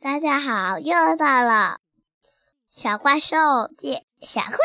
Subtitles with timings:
[0.00, 1.80] 大家好，又到了
[2.68, 3.36] 小怪兽
[3.78, 4.58] 见小怪哈，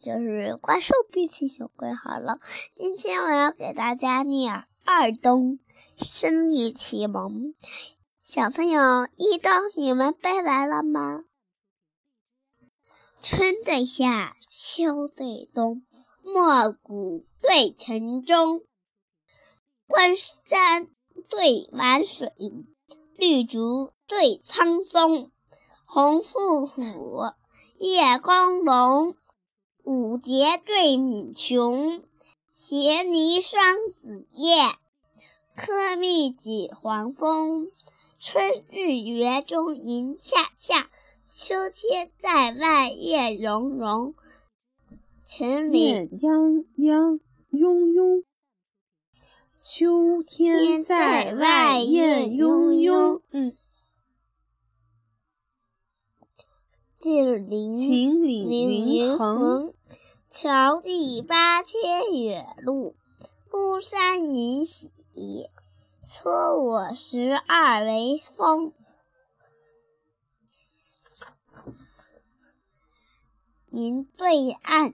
[0.00, 2.38] 就是怪兽变成小怪好了。
[2.72, 5.58] 今天我要给大家念《二冬
[5.96, 7.28] 生理启蒙》。
[8.22, 11.24] 小朋友，一冬你们背完了吗？
[13.20, 15.82] 春对夏，秋对冬，
[16.22, 18.62] 暮鼓对晨钟，
[19.92, 20.88] 关山
[21.28, 22.32] 对晚水，
[23.18, 25.30] 绿竹对苍松，
[25.84, 27.26] 红腹虎，
[27.76, 29.14] 夜光龙，
[29.84, 32.04] 五节对敏琼，
[32.50, 34.62] 斜泥双子叶，
[35.54, 37.70] 柯蜜几黄蜂，
[38.18, 40.88] 春日园中银恰恰。
[41.30, 44.14] 秋天在外叶融融，
[45.26, 48.24] 晨里艳泱泱拥拥。
[49.64, 53.22] 秋天在外艳拥拥。
[53.30, 53.56] 嗯，
[56.98, 58.48] 近邻秦岭
[58.88, 59.72] 云横，
[60.28, 61.80] 迢递八千
[62.24, 62.96] 远路，
[63.48, 64.90] 孤山凝喜，
[66.02, 68.72] 撮我十二为峰。
[73.70, 74.92] 云对暗，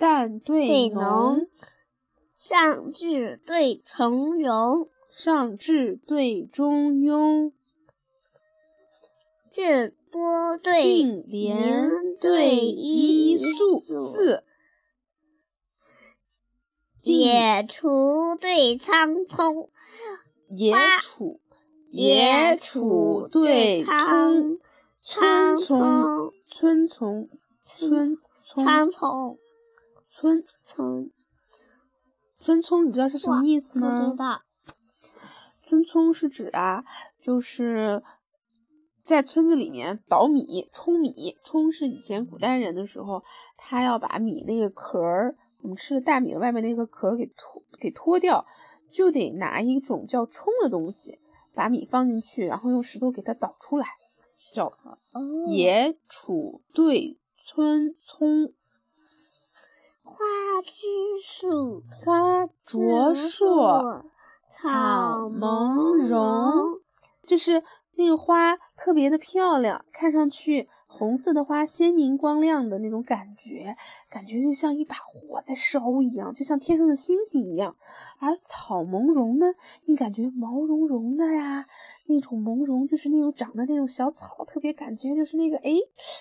[0.00, 1.46] 淡对浓，
[2.46, 7.52] 上智对从容，上智对中庸，
[9.50, 14.44] 震波对净莲对依素四，
[17.00, 19.70] 解除对苍葱，
[20.50, 21.40] 野楚
[21.92, 24.58] 野楚对葱。
[25.00, 27.30] 苍葱，村从，
[27.64, 29.38] 村苍葱，
[30.10, 31.10] 村葱，
[32.44, 34.04] 村葱，你知道是什么意思吗？
[34.04, 34.42] 不知道。
[35.66, 36.84] 村葱是指啊，
[37.22, 38.02] 就是
[39.02, 41.38] 在村子里面捣米、舂米。
[41.42, 43.24] 舂是以前古代人的时候，
[43.56, 48.44] 他要把米那个壳儿，我们吃的大米的外面那个壳儿给脱给脱掉，
[48.92, 51.18] 就得拿一种叫冲的东西，
[51.54, 53.86] 把米放进去，然后用石头给它捣出来。
[54.52, 54.70] 叫
[55.48, 58.52] 野杵对村葱，
[60.04, 60.16] 花
[60.62, 60.86] 枝
[61.22, 64.04] 树，花灼烁，
[64.48, 66.78] 草蒙茸。
[67.26, 67.62] 就是
[67.96, 73.76] 那个花特别的漂亮，看上去红色的花鲜明光亮的那种感觉，
[74.10, 77.74] 感觉就像一把火在烧一样，就像天上的星星一样。
[78.18, 79.54] 而草朦胧呢，
[79.86, 81.66] 你感觉毛茸茸的呀，
[82.06, 85.70] 那种朦胧就是那种长的那种小草，特别感觉就是那个哎，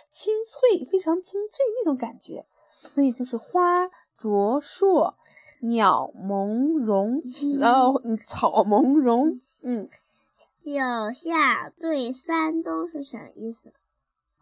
[0.09, 2.45] 清脆，非常清脆那种感觉。
[2.87, 5.13] 所以就是花灼烁，
[5.61, 7.21] 鸟朦胧，
[7.59, 9.89] 然后草朦胧，嗯。
[10.57, 10.71] 九
[11.13, 13.73] 夏对三冬是什么意思？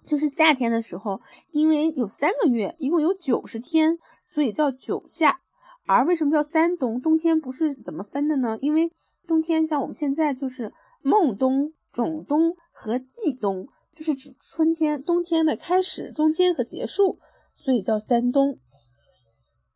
[0.05, 1.19] 就是夏天的时候，
[1.51, 3.97] 因为有三个月，一共有九十天，
[4.31, 5.41] 所以叫九夏。
[5.87, 7.01] 而为什么叫三冬？
[7.01, 8.59] 冬天不是怎么分的呢？
[8.61, 8.91] 因为
[9.27, 10.71] 冬天像我们现在就是
[11.01, 17.17] 孟冬、种冬和季冬，就是指春天、冬天的开始、中间和结束，
[17.63, 18.59] 所以叫三东。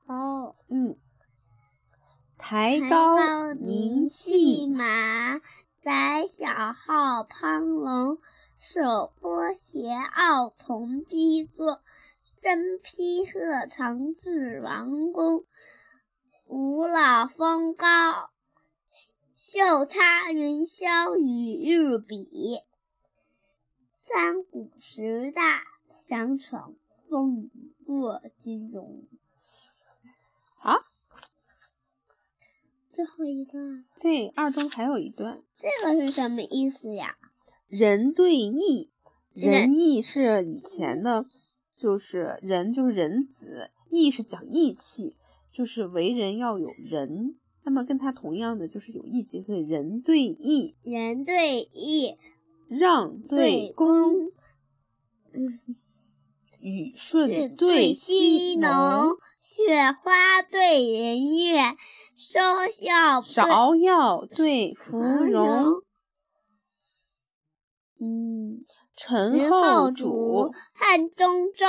[0.07, 0.97] 哦，嗯，
[2.37, 5.39] 抬高明细马。
[5.83, 8.17] 载小号攀龙，
[8.57, 11.83] 手拨斜傲从逼坐，
[12.23, 15.45] 身披鹤长至王宫。
[16.47, 18.31] 五老峰高，
[19.35, 22.61] 袖插云霄与日比。
[23.99, 26.73] 三古十大，想闯
[27.09, 29.03] 风雨过金融。
[30.57, 30.79] 好。
[32.91, 37.17] 最后一段，对，二中还有一段，这个是什么意思呀？
[37.67, 38.89] 仁对义，
[39.33, 41.25] 仁义是以前的，
[41.75, 45.13] 就是仁就是仁慈，义是讲义气，
[45.51, 47.35] 就是为人要有仁。
[47.63, 52.15] 那么跟他同样的就是有义气，所以仁对义，仁对义，
[52.69, 54.31] 让对恭，
[56.59, 58.71] 雨顺对西农，
[59.39, 61.75] 雪花对银月。
[62.17, 65.81] 芍药芍药对芙蓉，
[67.99, 68.61] 嗯，
[68.95, 71.67] 陈后主汉中中，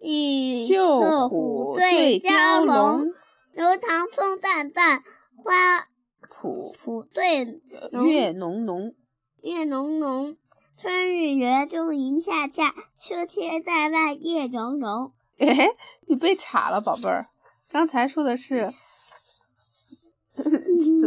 [0.00, 3.06] 与绣虎对蛟龙，
[3.52, 5.04] 流塘风淡淡，
[5.36, 5.86] 花
[6.28, 7.62] 圃圃对
[8.04, 8.96] 月浓浓，
[9.42, 10.36] 月浓浓，
[10.80, 15.12] 春日园中银恰恰，秋天在外叶融融。
[15.38, 15.70] 哎，
[16.06, 17.26] 你被查了，宝贝儿，
[17.68, 18.70] 刚才说的是。
[20.38, 20.44] 怎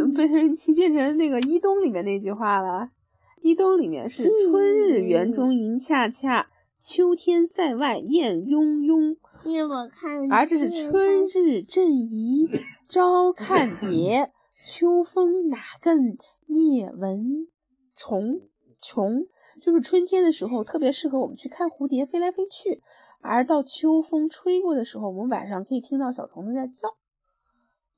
[0.06, 2.90] 么变成变成那个《一东》里面那句话了？
[3.40, 9.16] 《一东》里面是“春日园中迎恰恰，秋天塞外燕雍雍”。
[9.42, 12.46] 因为我看，而这是“春日正宜
[12.86, 16.14] 朝看蝶， 秋风哪更
[16.48, 17.48] 夜闻
[17.96, 18.42] 虫”。
[18.82, 19.26] 穷
[19.60, 22.82] 就是春天的时候特别适合我们去看蝴蝶飞来飞去，
[23.20, 26.96] 而到秋风吹过的时候，我们晚上可以听到小虫子在叫，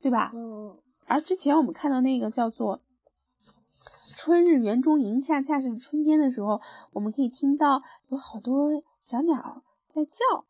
[0.01, 0.31] 对吧？
[0.35, 0.79] 嗯。
[1.07, 2.81] 而之前我们看到那个叫做
[4.17, 6.61] “春日园中吟”，恰恰是春天的时候，
[6.93, 10.47] 我们可以听到有好多小鸟在叫；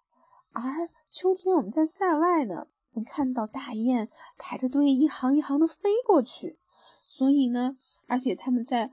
[0.53, 4.09] 而秋天我们在塞外呢，能看到大雁
[4.39, 6.59] 排着队，一行一行的飞过去。
[7.07, 7.77] 所以呢，
[8.07, 8.93] 而且他们在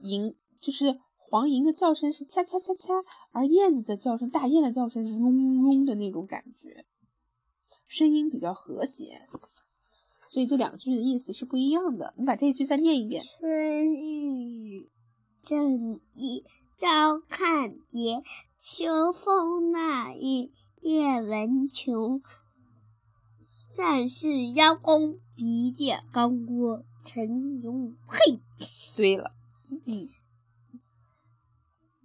[0.00, 2.94] 迎，就是黄莺的叫声是恰恰恰恰，
[3.32, 6.84] 而燕子的叫声，大雁的叫声是嗡嗡的那种感觉，
[7.86, 9.28] 声音比较和谐。
[10.30, 12.14] 所以这两句的意思是不一样的。
[12.18, 14.90] 你把这一句再念一遍：春雨
[15.42, 16.44] 正一
[16.76, 18.22] 朝看蝶，
[18.60, 20.50] 秋风那日
[20.82, 22.20] 夜闻虫。
[23.74, 28.40] 战士邀功，比剑刚过陈永嘿。
[28.96, 29.32] 对了，
[29.86, 30.08] 嗯，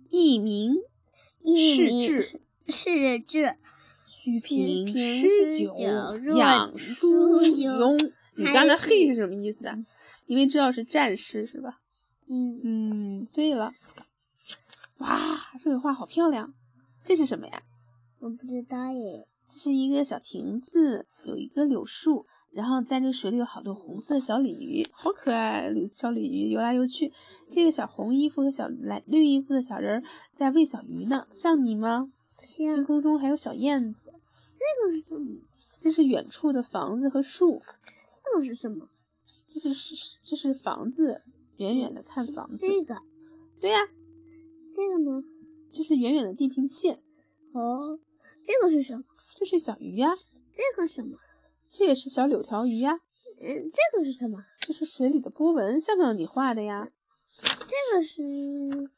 [0.10, 0.76] 一名
[1.46, 3.56] 是志，是志。
[4.08, 5.74] 须凭诗酒
[6.38, 8.12] 养疏慵。
[8.36, 9.78] 你刚才嘿是什么意思啊？
[10.28, 11.82] 因为知道是战士是吧？
[12.30, 13.74] 嗯嗯，对了。
[15.00, 16.54] 哇，这个画好漂亮。
[17.04, 17.64] 这是什么呀？
[18.20, 19.26] 我不知道耶。
[19.54, 25.72] 这是一个小亭子，有一个柳树，然后在这个水里有好多红色小鲤鱼，好可爱！
[25.86, 27.14] 小鲤鱼游来游去。
[27.52, 30.04] 这个小红衣服和小蓝绿衣服的小人
[30.34, 32.12] 在喂小鱼呢，像你吗？
[32.36, 34.12] 天空中还有小燕子。
[34.58, 35.42] 这个是什么？
[35.84, 37.62] 这是远处的房子和树。
[38.26, 38.90] 这个是什么？
[39.54, 41.22] 这个是这是房子，
[41.58, 42.58] 远远的看房子。
[42.58, 42.98] 这个，
[43.62, 43.82] 对呀。
[44.76, 45.24] 这个呢？
[45.72, 47.04] 这是远远的地平线。
[47.54, 48.00] 哦，
[48.46, 49.04] 这个是什么？
[49.40, 50.12] 这是小鱼呀。
[50.56, 51.18] 这个什么？
[51.74, 53.00] 这也是小柳条鱼呀。
[53.42, 54.40] 嗯，这个是什么？
[54.62, 56.88] 这是水里的波纹，像不像你画的呀？
[57.42, 58.90] 这个是，嗯，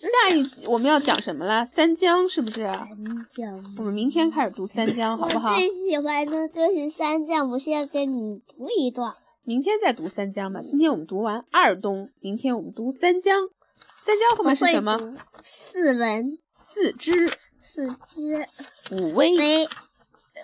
[0.00, 1.66] 下一集我们要讲什么了？
[1.66, 2.62] 三江是不是？
[2.62, 3.74] 三江。
[3.78, 5.50] 我们明天开始读三江，好不好？
[5.50, 9.12] 我最喜欢的就是三江，我现在跟你读一段。
[9.42, 10.62] 明天再读三江吧。
[10.62, 13.48] 今天我们读完二东，明天我们读三江。
[14.00, 15.16] 三江后面是什么？
[15.42, 17.30] 四文、四肢、
[17.74, 18.46] 四只、
[18.92, 19.68] 五威。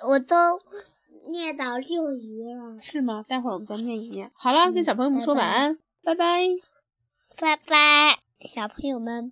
[0.09, 0.59] 我都
[1.29, 2.83] 念到六鱼了。
[2.83, 3.25] 是吗？
[3.29, 4.33] 待会儿我们再念一念。
[4.35, 6.49] 好了，跟小朋友们说晚安，拜拜。
[7.39, 9.31] 拜拜，小朋友们。